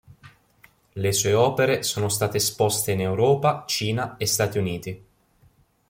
[0.95, 5.05] Le sue opere sono state esposte in Europa, Cina e Stati Uniti.